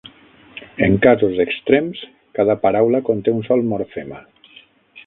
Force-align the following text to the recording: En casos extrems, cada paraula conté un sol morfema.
En 0.87 0.97
casos 1.03 1.41
extrems, 1.45 2.01
cada 2.41 2.57
paraula 2.65 3.05
conté 3.11 3.39
un 3.39 3.47
sol 3.51 3.65
morfema. 3.75 4.27